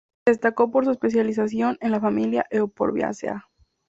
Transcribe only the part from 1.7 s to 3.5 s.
en la familia Euphorbiaceae.